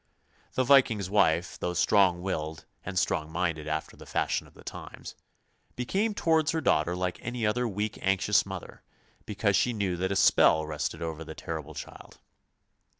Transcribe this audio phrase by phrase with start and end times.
[0.55, 5.13] The Viking's wife, though strong willed and strong minded after the fashion of the times,
[5.75, 8.81] became towards her daughter like any other weak, anxious mother,
[9.27, 12.17] because she knew that a spell rested over the terrible child.